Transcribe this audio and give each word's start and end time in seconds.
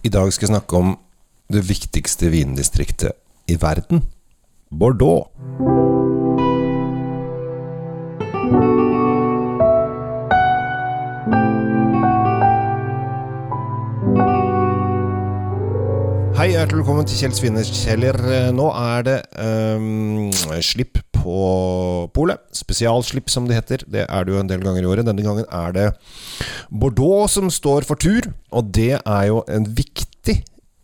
I 0.00 0.08
dag 0.08 0.30
skal 0.32 0.46
jeg 0.46 0.54
snakke 0.54 0.78
om 0.78 0.94
det 1.52 1.60
viktigste 1.68 2.30
vindistriktet 2.32 3.12
i 3.52 3.56
verden 3.60 4.06
Bordeaux. 4.72 5.28
Hei, 16.38 16.54
hjertelig 16.54 16.80
velkommen 16.80 17.04
til 17.04 17.20
Kjell 17.20 17.36
Svinnes 17.36 17.74
kjeller. 17.82 18.16
Nå 18.56 18.70
er 18.72 19.04
det 19.04 19.18
um, 19.36 20.30
slipp 20.64 21.02
på 21.20 22.10
polet. 22.16 22.42
Spesialslipp, 22.56 23.30
som 23.32 23.48
det 23.48 23.58
heter. 23.60 23.84
Det 23.86 24.06
er 24.06 24.26
det 24.26 24.34
jo 24.34 24.40
en 24.42 24.50
del 24.50 24.64
ganger 24.64 24.84
i 24.84 24.90
året. 24.90 25.06
Denne 25.08 25.24
gangen 25.26 25.46
er 25.46 25.76
det 25.76 25.88
Bordeaux 26.70 27.30
som 27.36 27.50
står 27.52 27.88
for 27.88 28.00
tur. 28.00 28.32
Og 28.50 28.72
det 28.74 28.96
er 28.98 29.24
jo 29.30 29.42
en 29.50 29.68
viktig, 29.68 30.40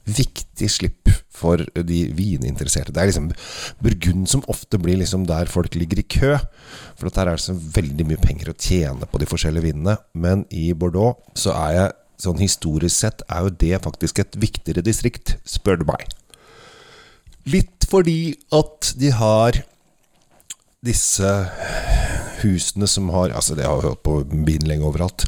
viktig 0.07 0.71
slipp 0.71 1.13
for 1.37 1.61
de 1.61 2.01
vininteresserte. 2.17 2.95
Det 2.95 3.03
er 3.03 3.11
liksom 3.11 3.31
Burgund 3.85 4.29
som 4.31 4.45
ofte 4.53 4.81
blir 4.81 5.01
liksom 5.01 5.27
der 5.29 5.51
folk 5.51 5.77
ligger 5.77 6.01
i 6.01 6.09
kø. 6.17 6.35
For 6.97 7.11
der 7.11 7.33
er 7.33 7.37
det 7.37 7.45
så 7.45 7.57
veldig 7.57 8.09
mye 8.09 8.23
penger 8.23 8.53
å 8.53 8.59
tjene 8.59 9.09
på 9.11 9.21
de 9.21 9.29
forskjellige 9.29 9.71
vinene. 9.71 9.99
Men 10.17 10.47
i 10.51 10.71
Bordeaux 10.73 11.21
så 11.39 11.57
er 11.67 11.79
jeg 11.81 11.97
sånn 12.23 12.41
historisk 12.41 12.97
sett 12.97 13.25
er 13.29 13.45
jo 13.45 13.57
det 13.61 13.83
faktisk 13.85 14.23
et 14.23 14.39
viktigere 14.41 14.85
distrikt, 14.85 15.37
spør 15.45 15.83
du 15.83 15.89
meg. 15.91 16.07
Litt 17.47 17.87
fordi 17.87 18.35
at 18.57 18.95
de 18.99 19.13
har 19.15 19.61
disse 20.87 21.31
husene 22.43 22.87
som 22.91 23.09
har 23.15 23.35
Altså, 23.35 23.55
det 23.59 23.67
har 23.67 23.83
hørt 23.83 24.03
på 24.07 24.21
vin 24.31 24.67
lenge 24.69 24.87
overalt. 24.87 25.27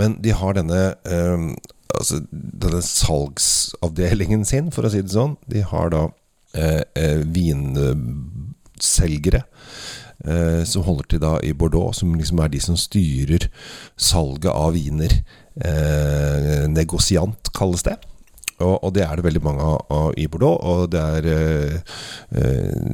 Men 0.00 0.18
de 0.22 0.30
har 0.34 0.52
denne 0.58 0.82
eh, 1.04 1.54
Altså 1.94 2.18
denne 2.32 2.82
salgsavdelingen 2.82 4.44
sin, 4.48 4.72
for 4.74 4.82
å 4.82 4.90
si 4.90 4.98
det 5.04 5.14
sånn. 5.14 5.36
De 5.46 5.62
har 5.62 5.92
da 5.94 6.08
eh, 6.58 7.22
vinselgere. 7.22 8.24
Eh, 10.24 10.64
som 10.64 10.82
holder 10.86 11.06
til 11.10 11.20
da 11.22 11.34
i 11.44 11.52
Bordeaux, 11.52 11.98
som 11.98 12.14
liksom 12.16 12.40
er 12.40 12.48
de 12.50 12.60
som 12.62 12.76
styrer 12.78 13.48
salget 14.00 14.50
av 14.50 14.72
viner. 14.74 15.12
Eh, 15.54 16.64
negosiant, 16.70 17.52
kalles 17.54 17.84
det. 17.86 17.98
Og, 18.62 18.76
og, 18.84 18.90
det 18.94 19.02
er 19.02 19.18
det 19.18 19.24
veldig 19.26 19.42
mange 19.42 19.64
av, 19.66 20.12
i 20.20 20.26
Bordeaux. 20.30 20.60
Og 20.62 20.90
det 20.92 21.00
er 21.00 21.26
eh, 21.30 21.94
eh, 22.38 22.84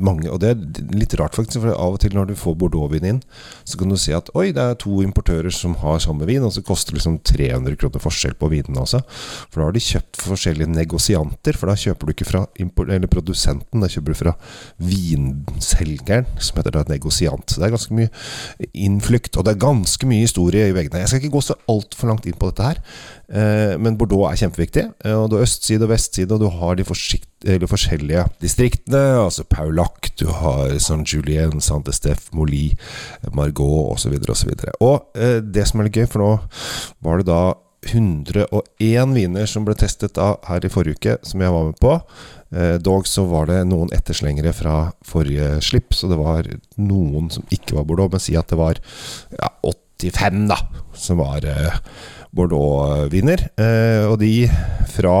mange 0.00 0.30
Og 0.32 0.40
det 0.40 0.52
er 0.54 0.94
litt 0.96 1.14
rart, 1.20 1.36
faktisk. 1.36 1.60
For 1.60 1.74
av 1.74 1.96
og 1.96 2.00
til 2.00 2.16
når 2.16 2.30
du 2.30 2.34
får 2.38 2.56
Bordeaux-vin 2.60 3.08
inn, 3.10 3.20
så 3.68 3.80
kan 3.80 3.92
du 3.92 3.98
se 4.00 4.14
at 4.16 4.30
oi, 4.38 4.50
det 4.56 4.62
er 4.62 4.78
to 4.80 5.02
importører 5.04 5.52
som 5.54 5.76
har 5.82 6.00
samme 6.02 6.28
vin, 6.28 6.44
og 6.46 6.54
så 6.56 6.64
koster 6.64 6.94
det 6.94 7.00
liksom 7.00 7.20
300 7.26 7.76
kroner 7.80 8.02
forskjell 8.02 8.36
på 8.40 8.50
vinene 8.52 8.80
også. 8.84 9.02
For 9.50 9.60
da 9.60 9.68
har 9.68 9.76
de 9.76 9.84
kjøpt 9.84 10.24
forskjellige 10.24 10.72
negosianter. 10.72 11.58
For 11.60 11.70
da 11.70 11.76
kjøper 11.80 12.08
du 12.08 12.14
ikke 12.14 12.28
fra 12.28 12.44
eller 12.60 13.10
produsenten, 13.10 13.82
da 13.82 13.90
kjøper 13.90 14.14
du 14.14 14.18
fra 14.18 14.34
vinselgeren, 14.80 16.28
som 16.40 16.60
heter 16.60 16.78
da 16.78 16.86
negosiant. 16.88 17.46
Så 17.50 17.60
det 17.60 17.68
er 17.68 17.76
ganske 17.76 17.96
mye 17.96 18.10
innflukt, 18.72 19.36
og 19.36 19.46
det 19.46 19.54
er 19.54 19.64
ganske 19.66 20.08
mye 20.08 20.24
historie 20.24 20.68
i 20.70 20.76
veggene. 20.76 21.02
Jeg 21.04 21.12
skal 21.12 21.22
ikke 21.22 21.36
gå 21.36 21.44
så 21.44 21.58
altfor 21.70 22.10
langt 22.10 22.28
inn 22.28 22.38
på 22.40 22.50
dette 22.50 22.70
her. 22.70 22.80
Eh, 23.30 23.76
men 23.78 23.98
Bordeaux 23.98 24.26
er 24.30 24.38
kjempeviktig. 24.40 24.69
Eh, 24.76 25.14
og 25.14 25.30
Du 25.30 25.36
har 25.36 25.46
østside 25.46 25.86
og 25.86 25.92
vestside, 25.92 26.34
og 26.34 26.40
du 26.40 26.48
har 26.48 26.76
de 26.76 26.84
forskjellige 26.84 28.26
distriktene. 28.42 29.02
Altså 29.24 29.44
Paulac, 29.44 30.12
du 30.20 30.28
har 30.28 30.76
Saint-Julien, 30.78 31.60
Saint-Estef, 31.60 32.30
Moli, 32.32 32.76
Margot 33.32 33.92
osv. 33.94 34.14
osv. 34.28 34.52
Og, 34.80 34.86
og 34.90 35.18
eh, 35.18 35.40
det 35.40 35.66
som 35.68 35.80
er 35.80 35.88
litt 35.88 35.98
gøy, 36.00 36.06
for 36.10 36.24
nå 36.24 36.30
var 37.00 37.20
det 37.20 37.30
da 37.30 37.42
101 37.80 39.14
viner 39.16 39.46
som 39.48 39.64
ble 39.64 39.74
testet 39.74 40.12
da 40.18 40.34
her 40.44 40.66
i 40.66 40.68
forrige 40.68 40.98
uke, 40.98 41.16
som 41.24 41.40
jeg 41.40 41.54
var 41.54 41.70
med 41.70 41.78
på. 41.80 41.94
Dog 42.84 43.06
så 43.08 43.22
var 43.30 43.46
det 43.48 43.62
noen 43.70 43.88
etterslengere 43.94 44.50
fra 44.52 44.90
forrige 45.06 45.62
slipp, 45.64 45.94
så 45.96 46.10
det 46.10 46.18
var 46.18 46.44
noen 46.76 47.30
som 47.32 47.46
ikke 47.48 47.78
var 47.78 47.86
Bordeaux. 47.88 48.10
Men 48.12 48.20
si 48.20 48.34
at 48.36 48.52
det 48.52 48.58
var 48.60 48.82
ja, 49.32 49.48
85, 49.64 50.42
da, 50.50 50.58
som 50.92 51.22
var 51.22 51.46
Bordeaux-viner. 52.36 53.46
Eh, 53.58 54.06
og 54.08 54.18
de 54.22 54.46
fra 54.90 55.16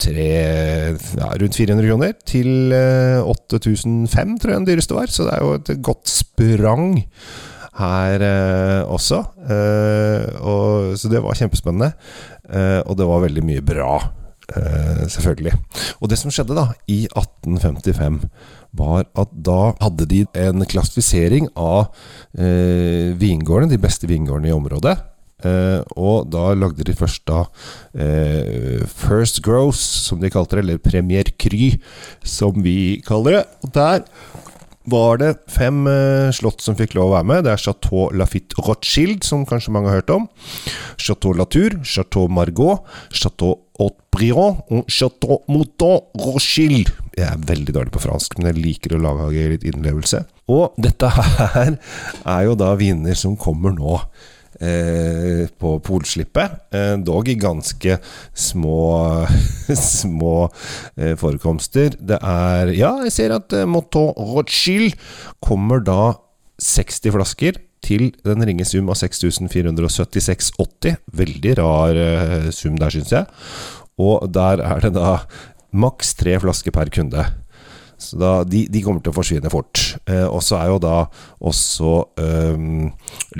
tre, 0.00 0.30
ja, 0.96 1.30
rundt 1.40 1.56
400 1.58 1.88
kroner 1.88 2.14
til 2.26 2.72
8005, 2.72 4.04
eh, 4.04 4.40
tror 4.40 4.52
jeg 4.52 4.60
den 4.60 4.68
dyreste 4.68 4.96
var. 4.96 5.12
Så 5.12 5.28
det 5.28 5.36
er 5.36 5.44
jo 5.44 5.54
et 5.58 5.72
godt 5.84 6.10
sprang 6.10 6.98
her 7.80 8.22
eh, 8.24 8.82
også. 8.86 9.22
Og, 10.40 10.98
så 11.00 11.12
det 11.12 11.24
var 11.24 11.38
kjempespennende. 11.38 11.94
Og 12.84 12.98
det 12.98 13.08
var 13.08 13.24
veldig 13.24 13.42
mye 13.42 13.62
bra, 13.64 13.96
selvfølgelig. 15.08 15.54
Og 16.04 16.10
det 16.12 16.18
som 16.20 16.32
skjedde 16.34 16.56
da, 16.58 16.66
i 16.92 17.06
1855, 17.08 18.18
var 18.76 19.06
at 19.16 19.32
da 19.46 19.72
hadde 19.80 20.06
de 20.10 20.20
en 20.44 20.66
klassifisering 20.68 21.48
av 21.56 21.88
vingårdene, 22.36 23.72
de 23.72 23.80
beste 23.80 24.10
vingårdene 24.10 24.52
i 24.52 24.54
området. 24.54 24.98
Uh, 25.44 25.82
og 25.98 26.30
da 26.32 26.52
lagde 26.56 26.86
de 26.86 26.94
først 26.96 27.24
da 27.28 27.42
uh, 27.44 28.84
First 28.88 29.42
Gross, 29.44 29.82
som 30.06 30.22
de 30.22 30.30
kalte 30.32 30.56
det, 30.56 30.64
eller 30.64 30.80
Premier 30.80 31.28
Kry, 31.36 31.74
som 32.24 32.62
vi 32.64 33.02
kaller 33.04 33.40
det. 33.40 33.44
Og 33.66 33.74
der 33.74 34.06
var 34.92 35.18
det 35.20 35.30
fem 35.48 35.86
uh, 35.88 36.30
slott 36.34 36.62
som 36.64 36.76
fikk 36.78 36.94
lov 36.96 37.10
å 37.10 37.14
være 37.16 37.28
med. 37.30 37.44
Det 37.46 37.54
er 37.54 37.62
Chateau 37.64 38.08
Lafitte 38.16 38.60
Rothschild, 38.62 39.24
som 39.26 39.46
kanskje 39.48 39.72
mange 39.74 39.90
har 39.90 40.02
hørt 40.02 40.12
om. 40.12 40.28
Chateau 41.00 41.34
Latour, 41.36 41.80
Chateau 41.88 42.28
Margot, 42.28 42.84
Chateau 43.12 43.58
Haute-Briand 43.80 44.60
og 44.70 44.92
Chateau 44.92 45.40
Mouton 45.50 46.04
Rothschild. 46.20 46.92
Jeg 47.16 47.26
er 47.26 47.48
veldig 47.48 47.74
dårlig 47.74 47.94
på 47.94 48.04
fransk, 48.04 48.38
men 48.38 48.52
jeg 48.52 48.60
liker 48.60 48.94
å 48.96 49.02
lage 49.02 49.48
litt 49.54 49.66
innlevelse. 49.66 50.22
Og 50.52 50.76
dette 50.80 51.08
her 51.16 51.76
er 51.76 52.46
jo 52.46 52.56
da 52.60 52.74
viner 52.78 53.16
som 53.18 53.38
kommer 53.40 53.74
nå 53.74 53.98
eh, 54.60 55.44
på 55.60 55.76
polslippet. 55.84 56.58
Eh, 56.74 56.94
dog 57.04 57.28
i 57.28 57.36
ganske 57.40 57.98
små, 58.34 59.26
små 59.74 60.36
eh, 60.96 61.14
forekomster. 61.20 61.96
Det 61.98 62.18
er 62.20 62.74
Ja, 62.74 62.96
jeg 63.06 63.14
ser 63.14 63.36
at 63.38 63.52
eh, 63.52 63.66
Motto 63.68 64.10
Rothschild 64.18 64.98
kommer 65.44 65.82
da 65.84 66.14
60 66.62 67.14
flasker 67.14 67.60
til 67.84 68.10
den 68.24 68.44
ringe 68.46 68.66
sum 68.68 68.88
av 68.92 68.98
6476,80. 69.00 70.98
Veldig 71.20 71.56
rar 71.60 72.00
eh, 72.00 72.50
sum 72.54 72.78
der, 72.80 72.94
syns 72.94 73.14
jeg. 73.14 73.26
Og 74.00 74.28
der 74.34 74.62
er 74.64 74.84
det 74.84 74.94
da 74.96 75.18
maks 75.74 76.14
tre 76.18 76.38
flasker 76.42 76.74
per 76.74 76.90
kunde. 76.94 77.26
Så 78.00 78.18
da, 78.18 78.32
de, 78.46 78.64
de, 78.70 78.82
kommer 78.84 79.02
til 79.02 79.12
å 79.12 79.16
forsvinne 79.16 79.52
fort. 79.52 79.94
Eh, 80.10 80.26
og 80.26 80.42
så 80.44 80.58
er 80.60 80.72
jo 80.72 80.80
da 80.82 80.96
også 81.44 81.92
eh, 82.20 82.64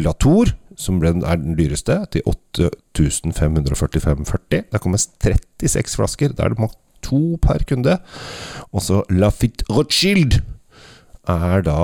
Latour 0.00 0.54
som 0.76 1.00
ble, 1.02 1.10
er 1.22 1.36
den 1.40 1.56
dyreste, 1.58 2.06
til 2.12 2.22
8545,40. 2.26 4.62
Der 4.72 4.78
kommer 4.82 4.98
36 4.98 5.96
flasker. 5.96 6.28
Da 6.32 6.42
er 6.44 6.48
det 6.54 6.62
makt 6.62 6.78
to 7.04 7.38
per 7.42 7.60
kunde. 7.68 7.98
Og 8.72 8.82
så 8.82 9.02
Lafitte 9.12 9.64
Rothschild 9.70 10.32
er 11.28 11.60
da 11.64 11.78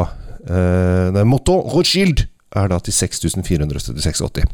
eh, 0.49 1.11
Nei, 1.15 1.25
Motto 1.29 1.61
Rothschild 1.61 2.19
er 2.57 2.71
da 2.71 2.79
til 2.83 2.95
6476,80. 2.95 4.47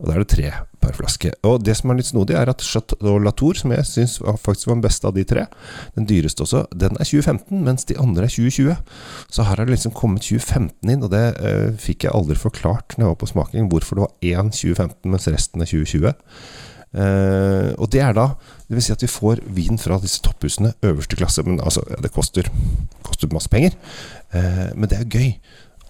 Og 0.00 0.08
da 0.08 0.14
er 0.14 0.22
det 0.22 0.30
tre 0.32 0.52
per 0.80 0.96
flaske. 0.96 1.32
Og 1.46 1.60
det 1.64 1.76
som 1.78 1.92
er 1.92 2.00
litt 2.00 2.08
snodig, 2.08 2.36
er 2.38 2.50
at 2.50 2.64
Chateau 2.64 3.18
Latour, 3.22 3.58
som 3.58 3.74
jeg 3.74 3.86
syns 3.86 4.18
faktisk 4.42 4.70
var 4.70 4.78
den 4.78 4.86
beste 4.86 5.06
av 5.08 5.14
de 5.16 5.24
tre, 5.28 5.46
den 5.98 6.08
dyreste 6.10 6.46
også, 6.46 6.64
den 6.72 6.96
er 6.98 7.06
2015, 7.06 7.60
mens 7.66 7.86
de 7.88 7.98
andre 8.00 8.26
er 8.26 8.34
2020. 8.34 8.96
Så 9.28 9.46
her 9.46 9.60
har 9.60 9.68
det 9.68 9.76
liksom 9.76 9.94
kommet 9.96 10.26
2015 10.26 10.94
inn, 10.94 11.04
og 11.06 11.12
det 11.14 11.24
eh, 11.38 11.68
fikk 11.80 12.08
jeg 12.08 12.16
aldri 12.16 12.38
forklart 12.40 12.96
når 12.96 13.06
jeg 13.06 13.14
var 13.14 13.20
på 13.22 13.30
smaking, 13.34 13.70
hvorfor 13.70 13.98
det 13.98 14.06
var 14.06 14.32
én 14.32 14.50
2015, 14.50 14.98
mens 15.12 15.30
resten 15.30 15.62
er 15.62 15.70
2020. 15.70 16.12
Eh, 16.90 17.70
og 17.78 17.86
det 17.94 18.00
er 18.02 18.16
da 18.16 18.32
Det 18.66 18.74
vil 18.74 18.82
si 18.82 18.90
at 18.90 19.02
vi 19.02 19.06
får 19.06 19.44
vin 19.46 19.78
fra 19.78 19.98
disse 20.02 20.18
topphusene, 20.22 20.72
øverste 20.86 21.16
klasse. 21.18 21.42
Men 21.46 21.60
altså, 21.62 21.82
det 22.02 22.12
koster, 22.14 22.46
koster 23.02 23.30
masse 23.34 23.50
penger. 23.50 23.74
Eh, 24.34 24.70
men 24.74 24.88
det 24.90 24.98
er 24.98 25.10
gøy 25.10 25.32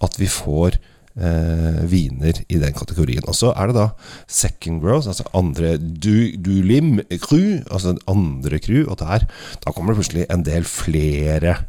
at 0.01 0.17
vi 0.17 0.25
får 0.25 0.79
eh, 1.15 1.81
viner 1.91 2.41
i 2.47 2.59
den 2.61 2.73
kategorien. 2.77 3.25
Og 3.27 3.37
så 3.37 3.51
er 3.55 3.71
det 3.71 3.77
da 3.79 3.87
second 4.27 4.81
growth, 4.83 5.09
altså 5.11 5.27
andre 5.37 5.75
du, 5.77 6.31
du 6.37 6.53
lim 6.65 6.99
crew, 7.23 7.61
altså 7.71 7.97
andre 8.11 8.61
crew, 8.63 8.85
og 8.87 8.99
der 9.01 9.27
da 9.61 9.73
kommer 9.73 9.93
det 9.93 10.01
plutselig 10.01 10.27
en 10.29 10.47
del 10.47 10.67
flere 10.67 11.61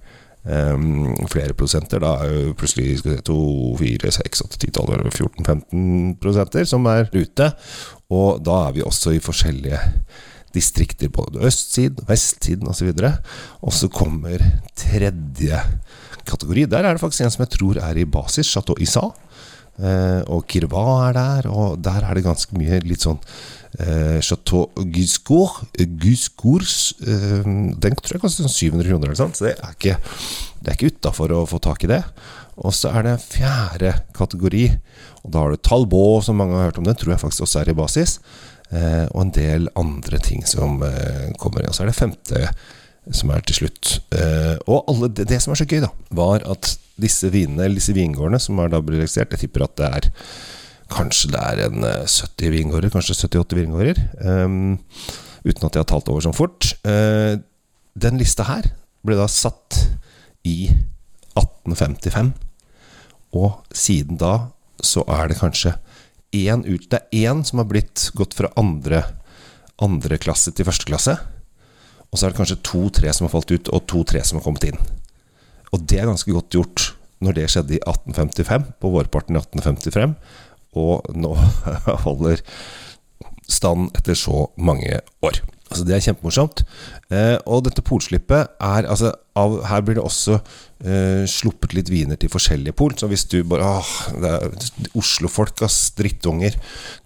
Um, 0.42 1.12
flere 1.30 1.54
prosenter. 1.54 2.00
Da 2.02 2.16
er 2.18 2.32
jo 2.32 2.54
plutselig 2.58 2.96
skal 2.98 3.12
se, 3.14 3.22
2, 3.28 3.34
4, 3.78 4.10
6, 4.16 4.40
8, 4.42 4.56
10, 4.58 4.72
12, 4.74 5.10
14, 5.14 5.44
15 5.46 6.16
prosenter 6.18 6.66
som 6.66 6.88
er 6.90 7.06
ute. 7.14 7.46
Og 8.10 8.42
da 8.42 8.56
er 8.66 8.74
vi 8.74 8.82
også 8.82 9.14
i 9.14 9.22
forskjellige 9.22 9.78
distrikter, 10.52 11.12
både 11.14 11.46
østsiden, 11.46 12.02
vestsiden 12.08 12.68
osv. 12.68 12.90
Og 13.62 13.72
så 13.72 13.88
kommer 13.88 14.42
tredje 14.74 15.62
kategori. 16.26 16.66
Der 16.70 16.84
er 16.84 16.92
det 16.92 17.00
faktisk 17.00 17.24
en 17.24 17.34
som 17.34 17.46
jeg 17.46 17.54
tror 17.56 17.78
er 17.78 18.02
i 18.02 18.04
basis, 18.04 18.50
Chateau 18.50 18.76
Issa. 18.80 19.08
Eh, 19.80 20.20
og 20.28 20.44
Kirva 20.50 20.84
er 21.08 21.16
der, 21.16 21.48
og 21.48 21.80
der 21.82 22.04
er 22.04 22.18
det 22.18 22.26
ganske 22.26 22.56
mye 22.58 22.82
litt 22.84 23.06
sånn 23.06 23.18
eh, 23.80 24.20
Chateau 24.20 24.68
Guscourt. 24.92 25.64
Guscours 26.02 26.92
eh, 27.00 27.42
Den 27.42 27.96
tror 27.96 28.18
jeg 28.18 28.24
koster 28.26 28.46
sånn 28.46 28.52
700 28.52 28.90
kroner, 28.90 29.08
eller 29.08 29.20
sant? 29.22 29.38
så 29.38 29.48
det 29.48 29.56
er 29.56 29.74
ikke, 29.76 29.96
det 30.60 30.70
er 30.72 30.78
ikke 30.78 30.92
utafor 30.92 31.34
å 31.34 31.42
få 31.48 31.62
tak 31.64 31.86
i 31.86 31.92
det. 31.94 32.02
Og 32.62 32.74
så 32.76 32.92
er 32.92 33.06
det 33.06 33.16
fjerde 33.24 33.94
kategori, 34.16 34.66
og 35.24 35.32
da 35.32 35.44
har 35.44 35.54
du 35.54 35.62
Talbot, 35.64 36.26
som 36.26 36.36
mange 36.36 36.58
har 36.58 36.68
hørt 36.68 36.82
om. 36.82 36.86
Den 36.86 36.98
tror 36.98 37.14
jeg 37.14 37.22
faktisk 37.24 37.46
også 37.46 37.62
er 37.62 37.72
i 37.72 37.78
basis. 37.78 38.18
Eh, 38.72 39.06
og 39.10 39.26
en 39.26 39.34
del 39.36 39.68
andre 39.76 40.20
ting 40.24 40.44
som 40.48 40.80
eh, 40.86 41.32
kommer. 41.40 41.66
Og 41.68 41.76
så 41.76 41.84
er 41.84 41.90
det 41.92 41.98
femte 41.98 42.46
som 43.12 43.32
er 43.34 43.42
til 43.46 43.62
slutt. 43.62 43.96
Eh, 44.14 44.56
og 44.66 44.84
alle, 44.90 45.10
det, 45.12 45.26
det, 45.32 45.40
som 45.42 45.52
er 45.52 45.60
så 45.60 45.68
gøy, 45.68 45.82
da, 45.84 45.90
var 46.14 46.44
at 46.48 46.76
disse 47.00 47.30
vinene, 47.32 47.64
eller 47.64 47.78
disse 47.80 47.94
vingårdene 47.96 48.40
som 48.42 48.58
er 48.60 48.72
da 48.72 48.82
registrert 48.82 49.32
Jeg 49.34 49.46
tipper 49.46 49.64
at 49.66 49.78
det 49.80 49.88
er 49.88 50.10
Kanskje 50.92 51.30
det 51.32 51.40
er 51.40 51.60
en 51.70 51.84
70 52.04 52.50
vingårder, 52.52 52.90
kanskje 52.92 53.14
78 53.16 53.56
vingårder. 53.56 53.96
Um, 54.20 54.74
uten 55.40 55.64
at 55.64 55.72
jeg 55.72 55.80
har 55.80 55.88
talt 55.88 56.10
over 56.12 56.20
sånn 56.20 56.36
fort. 56.36 56.68
Uh, 56.84 57.40
den 57.96 58.18
lista 58.20 58.44
her 58.44 58.68
ble 59.00 59.16
da 59.16 59.24
satt 59.30 59.78
i 60.44 60.68
1855. 61.38 62.34
Og 63.40 63.62
siden 63.72 64.20
da 64.20 64.52
så 64.84 65.04
er 65.16 65.30
det 65.30 65.40
kanskje 65.40 65.76
én 66.32 66.64
ut 66.64 66.88
Det 66.90 66.98
er 66.98 67.28
én 67.28 67.42
som 67.44 67.60
har 67.60 67.68
blitt 67.68 68.10
gått 68.16 68.34
fra 68.34 68.48
andre, 68.56 69.02
andre 69.80 70.18
klasse 70.20 70.52
til 70.52 70.68
første 70.68 70.88
klasse. 70.88 71.16
Og 72.10 72.18
så 72.18 72.26
er 72.26 72.32
det 72.32 72.40
kanskje 72.40 72.60
to-tre 72.64 73.12
som 73.12 73.26
har 73.26 73.32
falt 73.32 73.52
ut, 73.52 73.68
og 73.72 73.86
to-tre 73.88 74.20
som 74.24 74.38
har 74.38 74.44
kommet 74.44 74.64
inn. 74.68 74.80
Og 75.72 75.86
det 75.88 76.00
er 76.00 76.10
ganske 76.10 76.34
godt 76.34 76.52
gjort 76.52 76.88
når 77.22 77.36
det 77.38 77.48
skjedde 77.52 77.76
i 77.76 77.82
1855, 77.84 78.64
på 78.82 78.90
vårparten 78.90 79.36
i 79.36 79.40
1855, 79.40 80.16
og 80.82 81.12
nå 81.14 81.36
holder 82.06 82.42
stand 83.52 83.92
etter 83.98 84.18
så 84.18 84.48
mange 84.56 85.00
år. 85.22 85.42
Altså 85.72 85.86
Det 85.88 85.94
er 85.96 86.04
kjempemorsomt. 86.04 86.62
Eh, 87.12 87.38
og 87.48 87.64
dette 87.64 87.84
polslippet 87.84 88.58
er 88.60 88.88
altså 88.88 89.14
av, 89.38 89.54
Her 89.64 89.80
blir 89.80 89.96
det 89.96 90.04
også 90.04 90.34
eh, 90.36 91.22
sluppet 91.30 91.72
litt 91.72 91.88
viner 91.88 92.18
til 92.20 92.28
forskjellige 92.32 92.76
pol. 92.76 92.92
Så 93.00 93.08
hvis 93.08 93.24
du 93.32 93.38
bare 93.48 93.64
åh, 93.78 93.92
det 94.20 94.32
er 94.36 94.92
Oslofolk, 94.98 95.62
ass, 95.64 95.94
drittunger. 95.96 96.58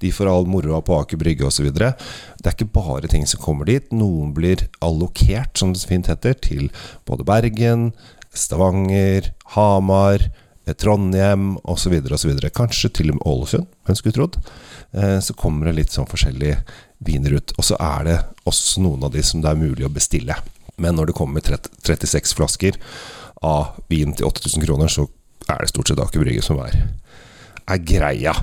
De 0.02 0.10
får 0.14 0.30
all 0.32 0.50
moroa 0.50 0.80
på 0.82 0.98
Aker 0.98 1.20
Brygge 1.20 1.46
osv. 1.46 1.70
Det 1.70 1.92
er 1.94 2.56
ikke 2.56 2.72
bare 2.74 3.10
ting 3.12 3.28
som 3.30 3.42
kommer 3.44 3.70
dit. 3.70 3.86
Noen 3.94 4.34
blir 4.34 4.66
allokert, 4.82 5.54
som 5.54 5.70
det 5.74 5.86
fint 5.86 6.10
heter, 6.10 6.34
til 6.34 6.66
både 7.06 7.26
Bergen, 7.28 7.92
Stavanger, 8.36 9.32
Hamar, 9.56 10.30
eh, 10.66 10.74
Trondheim 10.74 11.56
osv. 11.64 11.94
osv. 12.12 12.32
Kanskje 12.54 12.92
til 12.92 13.10
og 13.12 13.18
med 13.18 13.26
Ålesund, 13.26 13.66
hvem 13.86 13.98
skulle 13.98 14.16
trodd. 14.16 14.38
Eh, 14.92 15.18
så 15.20 15.34
kommer 15.34 15.66
det 15.66 15.76
litt 15.80 15.94
sånn 15.94 16.08
forskjellige 16.08 16.60
viner 17.06 17.38
ut. 17.38 17.54
Og 17.56 17.64
så 17.64 17.78
er 17.80 18.04
det 18.08 18.18
også 18.46 18.82
noen 18.84 19.04
av 19.04 19.14
de 19.14 19.22
som 19.22 19.42
det 19.42 19.52
er 19.52 19.60
mulig 19.60 19.86
å 19.86 19.92
bestille. 19.92 20.36
Men 20.76 20.96
når 20.96 21.10
det 21.10 21.16
kommer 21.16 21.40
30, 21.40 21.70
36 21.86 22.36
flasker 22.36 22.76
av 23.42 23.80
vin 23.88 24.12
til 24.16 24.28
8000 24.28 24.64
kroner, 24.64 24.92
så 24.92 25.06
er 25.48 25.62
det 25.62 25.70
stort 25.70 25.88
sett 25.88 26.00
Aker 26.02 26.20
Brygge 26.20 26.44
som 26.44 26.60
er, 26.64 26.76
er 27.68 27.82
greia. 27.84 28.34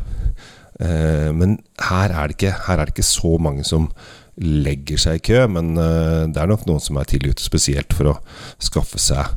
Eh, 0.80 1.30
men 1.36 1.60
her 1.90 2.10
er, 2.10 2.34
ikke, 2.34 2.54
her 2.68 2.80
er, 2.80 2.86
det 2.86 2.96
ikke, 2.96 3.06
så 3.06 3.38
mange 3.38 3.66
som 3.68 3.90
legger 4.38 4.98
seg 4.98 5.20
i 5.20 5.26
kø. 5.30 5.46
Men 5.52 5.76
det 5.76 6.40
er 6.42 6.50
nok 6.50 6.66
noen 6.66 6.82
som 6.82 6.98
er 6.98 7.06
tidlig 7.06 7.36
ute, 7.36 7.46
spesielt 7.46 7.94
for 7.94 8.16
å 8.16 8.20
skaffe 8.58 8.98
seg 9.02 9.30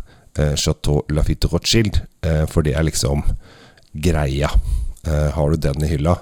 Chateau 0.56 1.02
Lafitte 1.08 1.48
Rothschild. 1.52 2.00
Eh, 2.22 2.44
for 2.50 2.66
det 2.66 2.74
er 2.76 2.86
liksom 2.86 3.24
greia. 3.92 4.50
Eh, 5.06 5.28
har 5.32 5.50
du 5.50 5.56
den 5.56 5.84
i 5.84 5.92
hylla, 5.94 6.16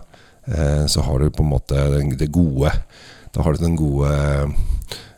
Eh, 0.47 0.87
så 0.87 1.01
har 1.01 1.19
du 1.19 1.31
på 1.31 1.43
en 1.43 1.49
måte 1.49 1.75
det 2.19 2.27
gode 2.27 2.73
Da 3.33 3.43
har 3.43 3.53
du 3.53 3.65
den 3.65 3.77
gode, 3.77 4.53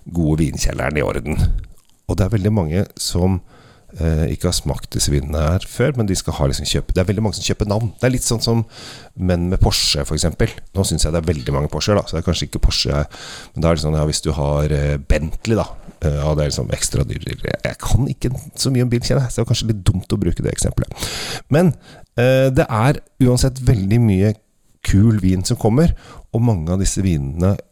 gode 0.05 0.39
vinkjelleren 0.39 0.97
i 0.97 1.03
orden. 1.03 1.37
Og 2.07 2.17
det 2.17 2.25
er 2.25 2.33
veldig 2.37 2.53
mange 2.55 2.85
som 2.97 3.41
eh, 3.41 3.56
ikke 3.97 4.51
har 4.51 4.55
smakt 4.57 4.91
disse 4.93 5.09
vinene 5.09 5.41
her 5.41 5.65
før, 5.65 5.95
men 5.97 6.09
de 6.09 6.17
skal 6.19 6.35
ha 6.37 6.47
liksom 6.51 6.67
kjøpe 6.69 6.93
Det 6.93 7.01
er 7.01 7.09
veldig 7.09 7.23
mange 7.25 7.39
som 7.39 7.47
kjøper 7.47 7.69
navn. 7.71 7.93
Det 7.97 8.05
er 8.09 8.13
litt 8.13 8.27
sånn 8.27 8.43
som 8.45 8.65
menn 9.17 9.47
med 9.49 9.61
Porsche, 9.63 10.05
f.eks. 10.05 10.27
Nå 10.77 10.85
syns 10.85 11.07
jeg 11.07 11.15
det 11.15 11.23
er 11.23 11.29
veldig 11.31 11.55
mange 11.57 11.71
Porscher, 11.73 11.97
da, 11.97 12.05
så 12.05 12.17
det 12.17 12.23
er 12.23 12.27
kanskje 12.27 12.51
ikke 12.51 12.61
Porsche 12.67 13.03
Men 13.55 13.65
da 13.65 13.71
er 13.71 13.79
det 13.79 13.85
sånn, 13.87 13.97
ja, 13.97 14.05
hvis 14.09 14.23
du 14.27 14.31
har 14.37 14.75
eh, 14.77 14.97
Bentley, 15.01 15.57
da, 15.57 15.67
eh, 16.03 16.19
ja, 16.19 16.33
det 16.37 16.45
er 16.45 16.51
liksom 16.53 16.73
ekstra 16.77 17.07
dyr 17.09 17.25
Jeg 17.25 17.77
kan 17.83 18.09
ikke 18.13 18.33
så 18.53 18.73
mye 18.75 18.85
om 18.85 18.93
bil, 18.93 19.01
kjenner 19.01 19.25
jeg, 19.25 19.33
så 19.33 19.41
det 19.41 19.47
er 19.47 19.53
kanskje 19.53 19.71
litt 19.73 19.85
dumt 19.89 20.13
å 20.13 20.21
bruke 20.21 20.45
det 20.45 20.53
eksempelet. 20.53 21.09
Men 21.55 21.73
eh, 22.21 22.49
det 22.53 22.69
er 22.69 23.01
uansett 23.25 23.63
veldig 23.65 24.03
mye 24.05 24.35
kul 24.87 25.21
vin 25.23 25.45
som 25.47 25.59
kommer. 25.61 25.95
Og 26.35 26.45
mange 26.45 26.73
av 26.73 26.83
disse 26.83 27.03
vinene 27.05 27.55
eh, 27.57 27.65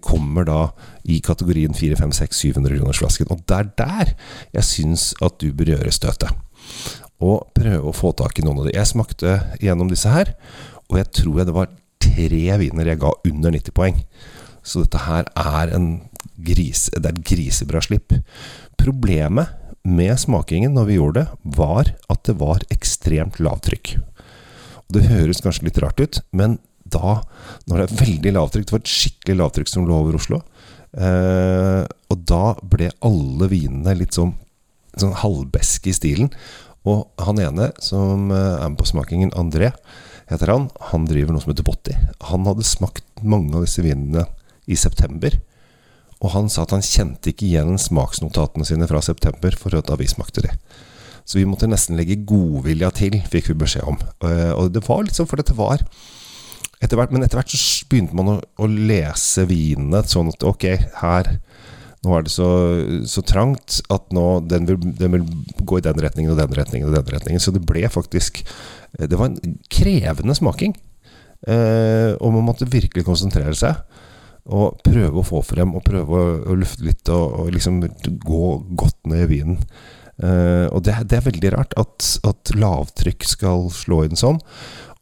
kommer 0.00 0.46
da 0.48 0.60
i 1.04 1.18
kategorien 1.24 1.74
4, 1.76 1.98
5, 1.98 2.12
6, 2.16 2.38
700 2.46 2.78
kroners 2.78 3.00
flasken. 3.02 3.28
Og 3.32 3.42
det 3.44 3.58
er 3.58 3.70
der 3.80 4.12
jeg 4.56 4.68
syns 4.68 5.10
at 5.20 5.36
du 5.42 5.50
bør 5.52 5.74
gjøre 5.74 5.92
støtet. 5.92 6.32
Og 7.20 7.50
prøve 7.56 7.90
å 7.90 7.96
få 7.96 8.14
tak 8.16 8.40
i 8.40 8.44
noen 8.46 8.62
av 8.62 8.68
de. 8.68 8.76
Jeg 8.78 8.88
smakte 8.88 9.36
gjennom 9.60 9.90
disse 9.92 10.08
her, 10.08 10.32
og 10.88 11.00
jeg 11.00 11.10
tror 11.20 11.40
jeg 11.40 11.50
det 11.50 11.56
var 11.56 11.72
tre 12.00 12.44
viner 12.62 12.92
jeg 12.92 13.02
ga 13.02 13.12
under 13.28 13.54
90 13.54 13.76
poeng. 13.76 14.00
Så 14.64 14.84
dette 14.84 15.04
her 15.04 15.28
er, 15.36 15.74
en 15.76 15.90
gris, 16.40 16.88
det 16.96 17.04
er 17.04 17.14
et 17.14 17.26
grisebra 17.26 17.82
slipp. 17.84 18.14
Problemet 18.80 19.52
med 19.84 20.16
smakingen 20.20 20.74
når 20.76 20.88
vi 20.88 20.98
gjorde 20.98 21.22
det, 21.22 21.56
var 21.56 21.92
at 22.12 22.24
det 22.28 22.36
var 22.40 22.64
ekstremt 22.72 23.40
lavtrykk. 23.40 23.94
Det 24.90 25.06
høres 25.06 25.40
kanskje 25.44 25.68
litt 25.68 25.78
rart 25.82 26.00
ut, 26.02 26.20
men 26.36 26.58
da, 26.92 27.20
når 27.70 27.80
det 27.80 27.86
er 27.86 28.00
veldig 28.00 28.32
lavtrykk 28.36 28.66
Det 28.66 28.74
var 28.74 28.82
et 28.82 28.94
skikkelig 28.94 29.38
lavtrykk 29.40 29.70
som 29.70 29.88
lå 29.88 29.98
over 30.02 30.18
Oslo. 30.18 30.40
Eh, 30.90 31.82
og 32.10 32.24
da 32.26 32.44
ble 32.62 32.90
alle 33.06 33.50
vinene 33.50 33.94
litt 33.98 34.16
sånn, 34.18 34.34
sånn 34.96 35.16
halvbeske 35.22 35.92
i 35.92 35.96
stilen. 35.96 36.32
Og 36.88 37.04
han 37.20 37.40
ene 37.42 37.70
som 37.82 38.30
eh, 38.32 38.56
er 38.60 38.70
med 38.72 38.80
på 38.80 38.88
smakingen, 38.88 39.34
André 39.38 39.72
heter 40.30 40.52
han, 40.52 40.68
han 40.92 41.06
driver 41.10 41.34
noe 41.34 41.42
som 41.42 41.52
heter 41.52 41.66
Botti. 41.66 41.96
Han 42.30 42.46
hadde 42.46 42.66
smakt 42.66 43.06
mange 43.22 43.56
av 43.58 43.66
disse 43.66 43.82
vinene 43.84 44.28
i 44.70 44.78
september. 44.78 45.34
Og 46.20 46.34
han 46.34 46.50
sa 46.52 46.66
at 46.66 46.74
han 46.76 46.84
kjente 46.84 47.32
ikke 47.32 47.48
igjen 47.48 47.80
smaksnotatene 47.80 48.66
sine 48.68 48.86
fra 48.90 49.00
september, 49.02 49.56
for 49.56 49.74
da 49.74 49.96
vi 49.98 50.08
smakte 50.10 50.44
de. 50.44 50.52
Så 51.24 51.38
vi 51.38 51.46
måtte 51.48 51.68
nesten 51.70 51.98
legge 51.98 52.18
godvilja 52.28 52.90
til, 52.96 53.18
fikk 53.32 53.50
vi 53.52 53.60
beskjed 53.62 53.86
om. 53.88 53.98
Eh, 54.26 54.52
og 54.54 54.72
det 54.74 54.84
var 54.86 55.10
sånn, 55.10 55.28
for 55.30 55.40
dette 55.40 55.56
var 55.58 55.84
etter 56.80 56.96
hvert, 56.96 57.12
Men 57.12 57.24
etter 57.24 57.40
hvert 57.40 57.52
så 57.52 57.86
begynte 57.90 58.16
man 58.16 58.34
å, 58.34 58.36
å 58.40 58.68
lese 58.70 59.44
vinene 59.48 60.02
sånn 60.08 60.32
at 60.32 60.46
ok, 60.48 60.66
her 61.02 61.34
nå 62.00 62.14
er 62.16 62.24
det 62.24 62.32
så, 62.32 62.48
så 63.04 63.20
trangt 63.28 63.82
at 63.92 64.06
nå 64.16 64.26
den 64.48 64.64
vil, 64.68 64.78
den 64.96 65.18
vil, 65.18 65.26
gå 65.68 65.80
i 65.80 65.84
den 65.84 65.98
retningen 66.00 66.32
og 66.32 66.38
den 66.40 66.54
retningen 66.56 66.88
og 66.88 66.96
den 66.96 67.12
retningen. 67.12 67.42
Så 67.44 67.52
det 67.52 67.60
ble 67.68 67.84
faktisk 67.92 68.40
eh, 68.40 69.04
Det 69.04 69.18
var 69.20 69.28
en 69.28 69.58
krevende 69.68 70.36
smaking. 70.36 70.72
Eh, 71.44 72.16
og 72.16 72.32
man 72.32 72.46
måtte 72.48 72.68
virkelig 72.72 73.04
konsentrere 73.04 73.52
seg. 73.56 73.84
Og 74.48 74.80
prøve 74.80 75.20
å 75.20 75.26
få 75.26 75.42
frem 75.44 75.76
og 75.76 75.84
prøve 75.84 76.08
å, 76.16 76.34
å 76.48 76.56
lufte 76.56 76.88
litt 76.88 77.12
og, 77.12 77.36
og 77.42 77.52
liksom 77.52 77.82
gå 78.24 78.44
godt 78.80 79.12
ned 79.12 79.26
i 79.26 79.32
vinen. 79.34 79.60
Eh, 80.20 80.66
og 80.72 80.82
det, 80.84 80.96
det, 81.08 81.16
er 81.16 81.28
veldig 81.28 81.52
rart 81.54 81.76
at, 81.80 82.06
at, 82.28 82.52
lavtrykk 82.56 83.24
skal 83.28 83.68
slå 83.72 84.02
inn 84.06 84.18
sånn. 84.20 84.40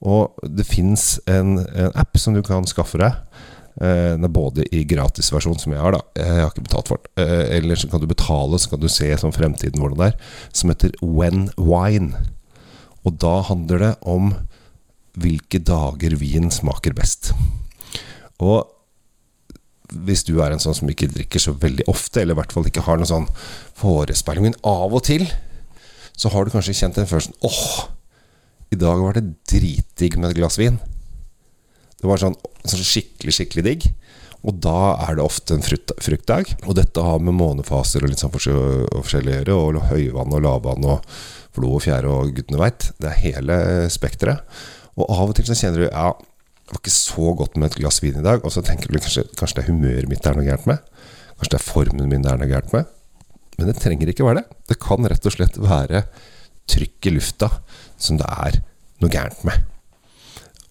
Og 0.07 0.39
det 0.47 0.67
fins 0.69 1.17
en, 1.27 1.59
en, 1.59 1.95
app 1.99 2.19
som 2.21 2.37
du 2.37 2.43
kan 2.47 2.67
skaffe 2.71 3.01
deg. 3.01 3.17
Uh, 3.79 4.15
den 4.15 4.27
er 4.27 4.35
både 4.35 4.67
i 4.75 4.85
gratisversjon, 4.89 5.59
som 5.59 5.75
jeg 5.75 5.83
har, 5.83 5.97
da. 5.97 6.03
Jeg 6.19 6.43
har 6.43 6.53
ikke 6.53 6.67
betalt 6.67 6.91
for 6.91 7.03
den. 7.03 7.13
Uh, 7.23 7.45
eller 7.59 7.79
så 7.79 7.91
kan 7.91 8.03
du 8.03 8.09
betale, 8.11 8.59
så 8.59 8.75
kan 8.75 8.83
du 8.83 8.89
se 8.93 9.11
sånn 9.19 9.35
fremtiden 9.35 9.83
hvordan 9.83 10.01
det 10.01 10.11
er. 10.13 10.35
Som 10.53 10.75
heter 10.75 10.95
When 11.03 11.49
Wine. 11.59 12.15
Og 13.07 13.19
da 13.23 13.39
handler 13.49 13.85
det 13.85 13.93
om 14.07 14.33
hvilke 15.19 15.61
dager 15.67 16.15
vin 16.21 16.51
smaker 16.55 16.95
best. 16.95 17.33
Og 18.39 18.69
hvis 20.05 20.25
du 20.29 20.37
er 20.43 20.53
en 20.53 20.63
sånn 20.63 20.77
som 20.77 20.91
ikke 20.91 21.09
drikker 21.11 21.43
så 21.43 21.55
veldig 21.59 21.87
ofte, 21.91 22.21
eller 22.21 22.37
i 22.37 22.39
hvert 22.43 22.53
fall 22.55 22.67
ikke 22.69 22.85
har 22.87 23.01
noen 23.01 23.09
sånn 23.09 23.31
forespeiling, 23.79 24.51
men 24.51 24.59
av 24.67 24.93
og 24.93 25.05
til 25.09 25.25
så 26.19 26.31
har 26.35 26.45
du 26.45 26.53
kanskje 26.53 26.77
kjent 26.77 26.99
den 26.99 27.09
følelsen 27.09 27.37
åh, 27.47 27.89
i 28.73 28.79
dag 28.79 29.01
var 29.01 29.17
det 29.17 29.27
dritdigg 29.49 30.19
med 30.19 30.33
et 30.33 30.39
glass 30.41 30.59
vin. 30.61 30.79
Det 31.99 32.07
var 32.07 32.21
sånn, 32.21 32.37
sånn 32.63 32.85
skikkelig, 32.85 33.35
skikkelig 33.35 33.65
digg. 33.67 33.89
Og 34.47 34.61
da 34.63 34.95
er 35.09 35.19
det 35.19 35.25
ofte 35.25 35.57
en 35.57 35.65
frukt, 35.65 35.93
fruktdag. 36.05 36.53
Og 36.69 36.77
dette 36.79 37.03
har 37.03 37.19
med 37.23 37.35
månefaser 37.39 38.05
og 38.05 38.13
litt 38.13 38.23
sånn 38.23 38.35
forskjellig 38.35 39.35
å 39.35 39.39
gjøre. 39.41 39.57
Og 39.57 39.89
høyvann 39.91 40.37
og 40.37 40.45
lavvann 40.45 40.87
og 40.87 41.09
flo 41.57 41.75
og 41.79 41.83
fjære 41.85 42.13
og 42.13 42.35
gudene 42.37 42.61
veit. 42.61 42.91
Det 43.01 43.11
er 43.11 43.23
hele 43.25 43.59
spekteret. 43.93 44.45
Og 44.99 45.11
av 45.11 45.33
og 45.33 45.37
til 45.39 45.49
så 45.49 45.57
kjenner 45.59 45.85
du 45.85 45.89
ja, 45.89 46.13
det 46.69 46.75
var 46.75 46.83
ikke 46.83 46.95
så 46.95 47.35
godt 47.39 47.59
med 47.59 47.71
et 47.71 47.81
glass 47.81 48.03
vin 48.05 48.21
i 48.21 48.25
dag. 48.25 48.45
Og 48.45 48.55
så 48.55 48.63
tenker 48.63 48.93
du 48.93 49.01
kanskje, 49.01 49.27
kanskje 49.39 49.59
det 49.59 49.65
er 49.65 49.73
humøret 49.73 50.11
mitt 50.11 50.23
det 50.23 50.31
er 50.31 50.39
noe 50.39 50.47
gærent 50.47 50.71
med. 50.71 50.87
Kanskje 51.39 51.55
det 51.55 51.61
er 51.61 51.67
formen 51.67 52.11
min 52.11 52.25
det 52.25 52.33
er 52.33 52.41
noe 52.43 52.51
gærent 52.51 52.75
med. 52.77 52.97
Men 53.59 53.73
det 53.73 53.79
trenger 53.81 54.13
ikke 54.13 54.27
være 54.27 54.43
det. 54.43 54.59
Det 54.71 54.79
kan 54.83 55.09
rett 55.11 55.27
og 55.27 55.35
slett 55.35 55.59
være 55.59 56.05
trykk 56.69 57.11
i 57.11 57.17
lufta 57.17 57.51
som 57.99 58.21
det 58.21 58.29
er 58.29 58.63
noe 59.03 59.13
gærent 59.13 59.45
med. 59.47 59.67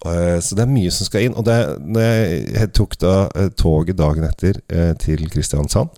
Eh, 0.06 0.38
så 0.40 0.54
det 0.54 0.62
er 0.62 0.70
mye 0.70 0.90
som 0.94 1.08
skal 1.08 1.26
inn. 1.26 1.36
Og 1.38 1.46
det, 1.46 1.56
jeg 2.54 2.70
tok 2.76 2.96
da 3.02 3.14
eh, 3.34 3.50
toget 3.58 3.98
dagen 3.98 4.26
etter 4.28 4.60
eh, 4.70 4.92
til 5.00 5.24
Kristiansand. 5.32 5.90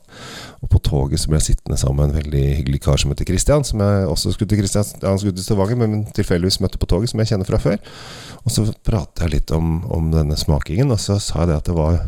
Og 0.61 0.73
på 0.73 0.80
toget 0.85 1.21
så 1.21 1.30
ble 1.30 1.40
jeg 1.40 1.50
sittende 1.50 1.78
sammen 1.80 2.00
med 2.00 2.11
en 2.11 2.23
veldig 2.23 2.45
hyggelig 2.61 2.83
kar 2.87 3.00
som 3.00 3.12
heter 3.12 3.28
Kristian. 3.28 3.66
Som 3.66 3.85
jeg 3.85 4.09
også 4.09 4.35
skulle 4.35 4.52
til 4.52 4.62
Kristiansand, 4.62 5.04
han 5.04 5.21
skulle 5.21 5.37
til 5.37 5.47
Stavanger, 5.47 5.80
men 5.83 6.04
tilfeldigvis 6.16 6.61
møtte 6.64 6.80
på 6.80 6.88
toget, 6.90 7.12
som 7.12 7.23
jeg 7.23 7.33
kjenner 7.35 7.49
fra 7.49 7.61
før. 7.61 7.78
Og 8.45 8.54
så 8.54 8.66
pratet 8.87 9.26
jeg 9.26 9.37
litt 9.37 9.54
om, 9.57 9.80
om 9.92 10.11
denne 10.14 10.38
smakingen, 10.40 10.92
og 10.95 11.00
så 11.02 11.21
sa 11.21 11.45
jeg 11.45 11.52
det 11.52 11.61
at 11.61 11.71
det 11.71 11.76
var, 11.76 12.00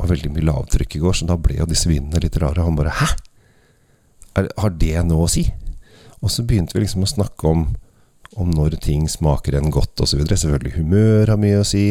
var 0.00 0.12
veldig 0.14 0.32
mye 0.32 0.48
lavtrykk 0.48 0.96
i 0.96 1.04
går, 1.04 1.20
så 1.20 1.28
da 1.28 1.36
ble 1.40 1.60
jo 1.60 1.68
disse 1.68 1.90
vinene 1.90 2.24
litt 2.24 2.40
rare. 2.40 2.62
Og 2.62 2.70
han 2.70 2.78
bare 2.78 2.96
'hæ? 2.98 3.08
Har 4.38 4.70
det 4.70 4.94
noe 5.04 5.26
å 5.26 5.30
si?' 5.30 5.50
Og 6.22 6.32
så 6.32 6.44
begynte 6.46 6.76
vi 6.76 6.84
liksom 6.84 7.06
å 7.06 7.10
snakke 7.10 7.52
om 7.52 7.68
om 8.36 8.50
når 8.52 8.76
ting 8.84 9.06
smaker 9.10 9.56
en 9.56 9.70
godt 9.72 10.02
osv. 10.04 10.20
Selvfølgelig 10.28 10.76
humør 10.76 11.32
har 11.32 11.40
mye 11.40 11.62
å 11.62 11.66
si. 11.66 11.86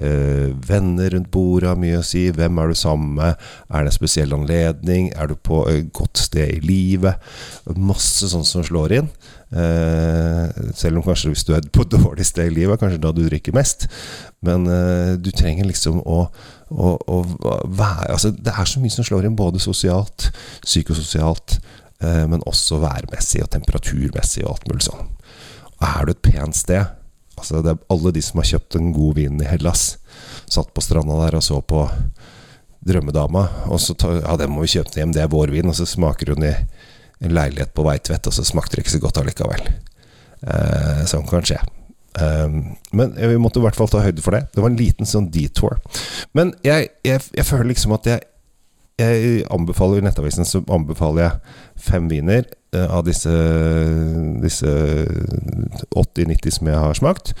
Eh, 0.00 0.52
venner 0.66 1.10
rundt 1.16 1.30
bordet 1.34 1.68
har 1.72 1.80
mye 1.80 1.98
å 1.98 2.06
si. 2.06 2.28
Hvem 2.34 2.60
er 2.62 2.70
du 2.70 2.78
sammen 2.78 3.16
med? 3.18 3.50
Er 3.68 3.84
det 3.84 3.92
en 3.92 3.98
spesiell 3.98 4.34
anledning? 4.36 5.10
Er 5.16 5.32
du 5.32 5.34
på 5.36 5.64
et 5.70 5.90
godt 5.96 6.22
sted 6.22 6.54
i 6.54 6.62
livet? 6.64 7.18
Masse 7.76 8.30
sånt 8.30 8.48
som 8.48 8.64
slår 8.66 8.96
inn. 9.00 9.10
Eh, 9.50 10.70
selv 10.78 11.00
om 11.00 11.04
kanskje 11.04 11.34
hvis 11.34 11.44
du 11.48 11.52
er 11.56 11.66
på 11.74 11.82
et 11.82 11.92
dårlig 11.98 12.28
sted 12.28 12.48
i 12.48 12.56
livet, 12.62 12.78
kanskje 12.80 13.02
da 13.02 13.12
du 13.16 13.24
drikker 13.26 13.56
mest. 13.56 13.88
Men 14.46 14.70
eh, 14.70 15.18
du 15.18 15.32
trenger 15.34 15.68
liksom 15.68 16.00
å, 16.06 16.22
å, 16.70 16.94
å 16.96 17.20
være 17.66 18.14
Altså, 18.14 18.30
det 18.32 18.54
er 18.54 18.70
så 18.70 18.80
mye 18.80 18.94
som 18.94 19.04
slår 19.06 19.26
inn, 19.26 19.36
både 19.36 19.60
sosialt, 19.62 20.30
psykososialt, 20.64 21.58
men 22.00 22.40
også 22.48 22.78
værmessig 22.80 23.42
og 23.44 23.50
temperaturmessig 23.52 24.46
og 24.46 24.54
alt 24.54 24.68
mulig 24.70 24.86
sånn. 24.86 25.10
Er 25.84 26.06
du 26.06 26.14
et 26.14 26.22
pent 26.24 26.56
sted 26.56 26.86
Altså 27.40 27.62
det 27.64 27.72
er 27.72 27.84
Alle 27.92 28.12
de 28.12 28.22
som 28.24 28.40
har 28.42 28.50
kjøpt 28.52 28.76
en 28.76 28.92
god 28.92 29.16
vin 29.16 29.40
i 29.40 29.48
Hellas, 29.48 29.94
satt 30.50 30.72
på 30.76 30.84
stranda 30.84 31.16
der 31.22 31.38
og 31.38 31.44
så 31.46 31.60
på 31.64 31.86
drømmedama, 32.84 33.46
og 33.68 33.80
så 33.80 33.94
tar, 33.96 34.22
ja, 34.22 34.36
den 34.40 34.54
må 34.54 34.64
vi 34.64 34.74
kjøpe 34.74 34.96
hjem, 34.96 35.12
det 35.12 35.24
er 35.24 35.32
vår 35.32 35.52
vin, 35.52 35.68
og 35.68 35.76
så 35.76 35.84
smaker 35.88 36.32
hun 36.32 36.46
i 36.48 36.54
en 37.20 37.34
leilighet 37.36 37.74
på 37.76 37.84
Veitvet, 37.84 38.28
og 38.28 38.32
så 38.32 38.44
smakte 38.46 38.76
det 38.78 38.86
ikke 38.86 38.94
så 38.94 39.02
godt 39.02 39.20
allikevel. 39.20 39.66
Eh, 40.40 41.02
sånn 41.10 41.28
kan 41.28 41.44
skje. 41.44 41.58
Um, 42.16 42.72
men 42.96 43.12
vi 43.14 43.36
måtte 43.38 43.60
i 43.60 43.64
hvert 43.66 43.76
fall 43.76 43.90
ta 43.92 44.00
høyde 44.02 44.24
for 44.24 44.34
det. 44.34 44.46
Det 44.54 44.64
var 44.64 44.72
en 44.72 44.80
liten 44.80 45.06
sånn 45.06 45.28
detour. 45.30 45.76
Men 46.34 46.54
jeg, 46.66 46.88
jeg, 47.06 47.20
jeg 47.36 47.46
føler 47.46 47.68
liksom 47.70 47.94
at 47.94 48.08
jeg, 48.08 48.24
jeg 49.00 49.44
anbefaler 49.52 50.00
I 50.00 50.06
Nettavisen 50.06 50.48
så 50.48 50.62
anbefaler 50.72 51.24
jeg 51.24 51.84
fem 51.90 52.08
viner 52.10 52.46
uh, 52.76 52.86
av 52.98 53.04
disse, 53.08 53.34
disse 54.42 54.72
80-90 55.96 56.56
som 56.58 56.70
jeg 56.70 56.82
har 56.86 56.98
smakt. 56.98 57.34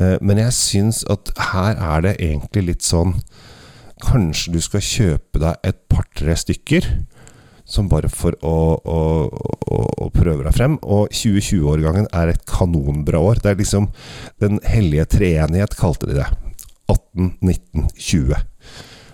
Uh, 0.00 0.16
men 0.20 0.42
jeg 0.42 0.56
syns 0.56 1.02
at 1.12 1.32
her 1.52 1.76
er 1.78 2.06
det 2.06 2.16
egentlig 2.20 2.70
litt 2.72 2.86
sånn 2.86 3.16
Kanskje 3.96 4.50
du 4.52 4.58
skal 4.60 4.82
kjøpe 4.84 5.40
deg 5.40 5.62
et 5.64 5.78
par-tre 5.88 6.34
stykker. 6.36 6.84
Som 7.64 7.88
bare 7.88 8.10
for 8.12 8.36
å, 8.44 8.56
å, 8.76 8.98
å, 9.72 9.78
å 10.04 10.08
prøve 10.12 10.44
deg 10.44 10.52
frem. 10.52 10.76
Og 10.84 11.08
2020-årgangen 11.16 12.10
er 12.12 12.34
et 12.34 12.44
kanonbra 12.44 13.22
år. 13.24 13.40
Det 13.40 13.54
er 13.54 13.58
liksom 13.62 13.88
Den 14.42 14.60
hellige 14.68 15.08
treenighet, 15.16 15.78
kalte 15.80 16.10
de 16.10 16.18
det. 16.20 16.28
18, 16.92 17.32
19, 17.40 17.88
20. 17.96 18.44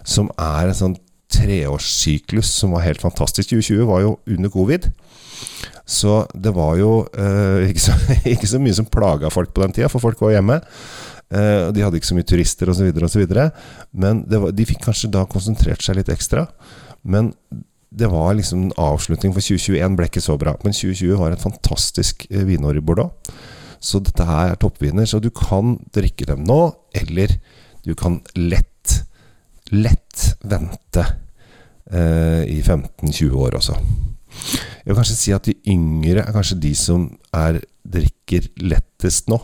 Som 0.02 0.34
er 0.34 0.72
en 0.72 0.80
sånn 0.82 0.99
treårssyklus 1.33 2.51
som 2.61 2.75
var 2.77 2.85
helt 2.87 3.03
fantastisk. 3.03 3.51
2020 3.51 3.87
var 3.89 4.05
jo 4.05 4.12
under 4.27 4.53
covid. 4.53 4.91
Så 5.89 6.23
det 6.35 6.53
var 6.55 6.77
jo 6.79 6.93
eh, 7.19 7.69
ikke, 7.71 7.83
så, 7.83 7.97
ikke, 8.29 8.51
så, 8.51 8.61
mye 8.62 8.77
som 8.77 8.89
plaga 8.89 9.33
folk 9.33 9.53
på 9.55 9.65
den 9.65 9.75
tida, 9.77 9.91
for 9.93 10.05
folk 10.05 10.21
var 10.23 10.37
hjemme. 10.37 10.61
Eh, 11.33 11.69
de 11.75 11.85
hadde 11.85 11.99
ikke 11.99 12.12
så 12.12 12.19
mye 12.19 12.29
turister 12.29 12.73
osv. 12.73 13.35
Men 13.93 14.25
var, 14.29 14.53
de 14.55 14.69
fikk 14.69 14.85
kanskje 14.87 15.12
da 15.12 15.27
konsentrert 15.29 15.85
seg 15.85 15.99
litt 15.99 16.12
ekstra. 16.12 16.47
Men 17.03 17.33
det 17.93 18.09
var 18.09 18.37
liksom 18.39 18.69
en 18.69 18.77
avslutning 18.81 19.35
for 19.35 19.45
2021 19.45 19.99
ble 19.99 20.09
ikke 20.09 20.25
så 20.25 20.39
bra. 20.41 20.55
Men 20.65 20.77
2020 20.77 21.19
var 21.21 21.35
et 21.35 21.45
fantastisk 21.45 22.29
eh, 22.31 22.47
vinår 22.49 22.81
i 22.81 22.85
Bordeaux. 22.85 23.35
Så 23.83 23.99
dette 23.99 24.25
her 24.25 24.53
er 24.53 24.61
toppviner. 24.62 25.09
Så 25.11 25.19
du 25.19 25.33
kan 25.35 25.77
drikke 25.95 26.29
dem 26.29 26.47
nå, 26.47 26.61
eller 27.03 27.35
du 27.83 27.97
kan 27.99 28.21
lett 28.39 28.69
lett 29.73 30.37
vente 30.41 31.07
eh, 31.91 32.45
i 32.51 32.61
15-20 32.62 33.35
år 33.35 33.59
også. 33.59 33.77
Jeg 34.83 34.91
vil 34.91 34.99
kanskje 34.99 35.19
si 35.19 35.35
at 35.35 35.47
de 35.47 35.55
yngre 35.71 36.23
er 36.25 36.35
kanskje 36.35 36.61
de 36.62 36.73
som 36.79 37.09
er, 37.37 37.61
drikker 37.83 38.49
lettest 38.62 39.29
nå. 39.31 39.39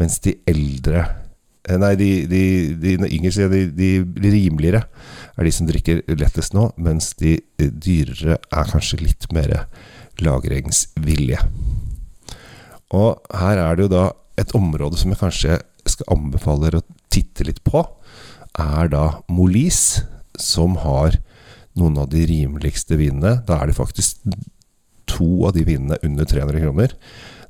Mens 0.00 0.20
de 0.24 0.36
eldre 0.48 1.02
eh, 1.02 1.76
Nei, 1.80 1.94
de, 1.98 2.10
de, 2.30 2.42
de, 2.80 2.96
de 3.00 3.10
yngre 3.16 3.48
de, 3.52 3.90
de 4.04 4.32
rimeligere 4.32 4.84
er 5.36 5.46
de 5.46 5.52
som 5.54 5.68
drikker 5.68 6.02
lettest 6.18 6.56
nå, 6.56 6.70
mens 6.80 7.12
de 7.20 7.38
dyrere 7.58 8.38
er 8.40 8.70
kanskje 8.72 9.00
litt 9.04 9.28
mer 9.34 9.54
lagringsvillige. 10.20 11.40
Og 12.96 13.20
her 13.38 13.60
er 13.62 13.76
det 13.76 13.86
jo 13.86 13.92
da 13.92 14.06
et 14.40 14.54
område 14.56 14.98
som 14.98 15.12
jeg 15.12 15.20
kanskje 15.20 15.58
skal 15.88 16.12
anbefale 16.16 16.66
dere 16.66 16.80
å 16.82 16.98
titte 17.12 17.46
litt 17.46 17.62
på 17.66 17.82
er 18.58 18.90
da 18.90 19.04
Molis, 19.30 20.02
som 20.36 20.76
har 20.82 21.20
noen 21.78 21.98
av 22.02 22.08
de 22.10 22.24
rimeligste 22.28 22.98
vinene. 22.98 23.40
Da 23.46 23.60
er 23.60 23.70
det 23.70 23.78
faktisk 23.78 24.24
to 25.10 25.46
av 25.48 25.54
de 25.56 25.64
vinene 25.66 25.98
under 26.06 26.28
300 26.28 26.62
kroner. 26.64 26.94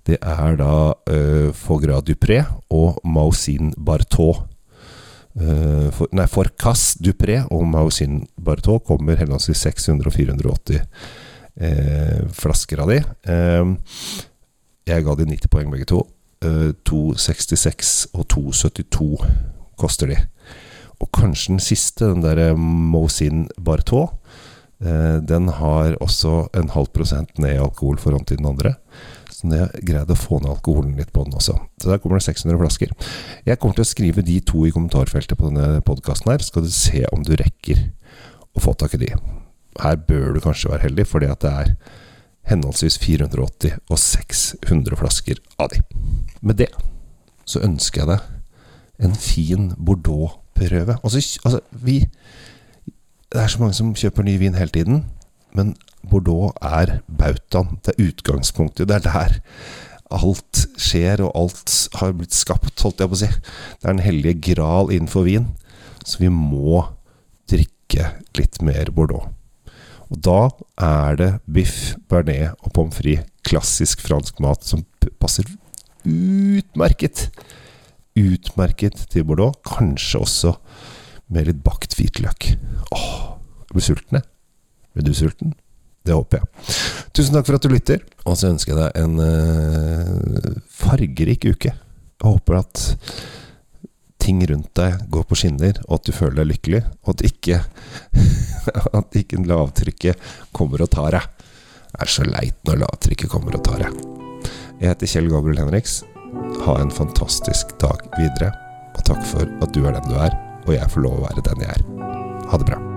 Det 0.08 0.16
er 0.20 0.56
da 0.58 0.74
uh, 0.92 1.50
Fogra 1.56 2.00
Dupré 2.04 2.40
og 2.72 3.00
Mausin 3.04 3.74
Bartot. 3.76 4.46
Uh, 5.36 5.88
for, 5.94 6.10
nei, 6.16 6.26
Forcas 6.26 6.96
Dupré 6.98 7.42
og 7.52 7.66
Mausin 7.70 8.24
Bartot 8.40 8.82
kommer 8.88 9.20
henholdsvis 9.20 9.62
600 9.68 10.10
og 10.10 10.16
480 10.16 10.80
uh, 10.80 12.24
flasker 12.34 12.82
av 12.82 12.90
de. 12.90 13.02
Uh, 13.28 13.76
jeg 14.88 15.06
ga 15.06 15.14
de 15.14 15.28
90 15.28 15.52
poeng 15.52 15.70
begge 15.72 15.88
to. 15.92 16.06
266 16.40 18.14
og 18.16 18.24
272 18.32 19.18
koster 19.76 20.08
de. 20.08 20.16
Og 21.00 21.08
kanskje 21.16 21.54
den 21.54 21.62
siste, 21.64 22.08
den 22.10 22.24
derre 22.24 22.52
Mosin 22.58 23.46
Bartot, 23.60 24.16
eh, 24.84 25.18
den 25.24 25.48
har 25.60 25.96
også 26.00 26.50
en 26.56 26.72
halv 26.74 26.92
prosent 26.94 27.38
ned 27.38 27.56
i 27.56 27.62
alkohol 27.62 27.98
forhold 27.98 28.26
til 28.28 28.40
den 28.40 28.50
andre. 28.52 28.74
Så 29.30 29.48
jeg 29.48 29.84
greide 29.88 30.12
å 30.12 30.20
få 30.20 30.40
ned 30.40 30.52
alkoholen 30.52 30.98
litt 30.98 31.12
på 31.14 31.24
den 31.24 31.38
også. 31.38 31.56
Så 31.80 31.88
der 31.88 32.00
kommer 32.02 32.20
det 32.20 32.26
600 32.26 32.60
flasker. 32.60 32.92
Jeg 33.46 33.58
kommer 33.58 33.78
til 33.78 33.86
å 33.86 33.92
skrive 33.92 34.24
de 34.26 34.40
to 34.44 34.66
i 34.68 34.74
kommentarfeltet 34.74 35.38
på 35.38 35.48
denne 35.48 35.80
podkasten 35.86 36.32
her, 36.32 36.44
så 36.44 36.52
skal 36.52 36.66
du 36.66 36.74
se 36.74 37.06
om 37.14 37.24
du 37.24 37.32
rekker 37.40 37.86
å 38.52 38.60
få 38.60 38.74
tak 38.76 38.98
i 38.98 39.04
de. 39.06 39.14
Her 39.80 39.96
bør 39.96 40.34
du 40.34 40.42
kanskje 40.44 40.72
være 40.74 40.90
heldig, 40.90 41.06
fordi 41.08 41.30
at 41.30 41.40
det 41.40 41.54
er 41.62 41.72
henholdsvis 42.50 42.98
480 43.00 43.78
og 43.88 43.98
600 44.02 44.98
flasker 45.00 45.40
av 45.60 45.72
de. 45.72 45.80
Med 46.42 46.60
det 46.60 46.70
så 47.48 47.62
ønsker 47.64 48.02
jeg 48.02 48.10
deg 48.12 49.06
en 49.06 49.16
fin 49.16 49.70
Bordeaux 49.78 50.39
prøve. 50.60 50.98
Altså, 51.02 51.40
altså, 51.44 51.60
vi 51.70 52.00
Det 53.30 53.38
er 53.38 53.46
så 53.46 53.60
mange 53.62 53.76
som 53.78 53.94
kjøper 53.94 54.26
ny 54.26 54.38
vin 54.40 54.56
hele 54.58 54.74
tiden, 54.74 55.04
men 55.54 55.76
Bordeaux 56.10 56.50
er 56.62 56.98
bautaen. 57.06 57.78
Det 57.84 57.94
er 57.94 58.08
utgangspunktet. 58.08 58.88
Det 58.88 58.96
er 58.96 59.04
der 59.04 59.36
alt 60.10 60.64
skjer, 60.80 61.22
og 61.22 61.36
alt 61.38 61.74
har 62.00 62.16
blitt 62.18 62.34
skapt, 62.34 62.82
holdt 62.82 62.98
jeg 62.98 63.12
på 63.12 63.18
å 63.18 63.20
si. 63.20 63.28
Det 63.30 63.84
er 63.86 63.92
den 63.92 64.02
hellige 64.02 64.54
gral 64.54 64.90
innenfor 64.90 65.28
vin. 65.28 65.46
Så 66.02 66.18
vi 66.24 66.30
må 66.34 66.82
drikke 67.50 68.10
litt 68.38 68.58
mer 68.66 68.90
Bordeaux. 68.96 69.30
Og 70.10 70.18
da 70.26 70.40
er 70.82 71.18
det 71.20 71.30
biff, 71.46 71.94
bearnés 72.10 72.50
og 72.64 72.74
pommes 72.74 72.98
frites, 72.98 73.28
klassisk 73.46 74.02
fransk 74.02 74.42
mat, 74.42 74.66
som 74.66 74.82
passer 75.22 75.46
utmerket 76.04 77.28
utmerket 78.20 79.06
til 79.12 79.26
Bordeaux. 79.28 79.56
Kanskje 79.66 80.20
også 80.20 80.54
med 81.30 81.48
litt 81.48 81.64
bakt 81.64 81.94
hvitløk. 81.98 82.52
Åh, 82.94 83.10
jeg 83.66 83.74
blir 83.74 83.86
sulten, 83.86 84.20
jeg. 84.20 84.28
Blir 84.94 85.06
du 85.06 85.12
sulten? 85.14 85.52
Det 86.06 86.16
håper 86.16 86.40
jeg. 86.40 86.70
Tusen 87.14 87.36
takk 87.36 87.46
for 87.46 87.58
at 87.58 87.66
du 87.66 87.72
lytter, 87.72 88.00
og 88.24 88.38
så 88.40 88.50
ønsker 88.50 88.72
jeg 88.72 88.80
deg 88.80 89.02
en 89.02 89.20
uh, 89.20 90.56
fargerik 90.72 91.46
uke. 91.52 91.74
Jeg 91.74 92.26
håper 92.26 92.60
at 92.62 92.82
ting 94.20 94.40
rundt 94.48 94.72
deg 94.76 95.04
går 95.12 95.26
på 95.28 95.38
skinner, 95.38 95.80
og 95.88 96.00
at 96.00 96.08
du 96.08 96.14
føler 96.16 96.40
deg 96.42 96.50
lykkelig, 96.54 96.82
og 97.04 97.12
at 97.14 97.24
ikke, 97.28 97.60
at 99.00 99.20
ikke 99.20 99.44
lavtrykket 99.48 100.30
kommer 100.56 100.84
og 100.84 100.92
tar 100.92 101.16
deg. 101.16 101.46
Det 101.90 102.06
er 102.06 102.14
så 102.16 102.24
leit 102.26 102.58
når 102.68 102.84
lavtrykket 102.84 103.32
kommer 103.32 103.56
og 103.58 103.64
tar 103.66 103.84
deg. 103.84 104.02
Jeg 104.80 104.94
heter 104.94 105.10
Kjell 105.12 105.28
Gabriel 105.28 105.60
Henriks. 105.60 106.00
Ha 106.66 106.76
en 106.80 106.92
fantastisk 106.94 107.74
dag 107.82 108.04
videre, 108.18 108.52
og 108.94 109.02
takk 109.08 109.24
for 109.32 109.48
at 109.64 109.74
du 109.74 109.82
er 109.86 109.96
den 109.96 110.12
du 110.12 110.16
er, 110.18 110.36
og 110.66 110.76
jeg 110.76 110.92
får 110.92 111.06
lov 111.06 111.18
å 111.18 111.26
være 111.28 111.48
den 111.50 111.66
jeg 111.66 111.74
er. 111.78 111.84
Ha 112.50 112.60
det 112.60 112.70
bra. 112.72 112.89